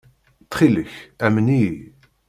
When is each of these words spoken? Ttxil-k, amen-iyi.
Ttxil-k, 0.43 0.93
amen-iyi. 1.25 1.73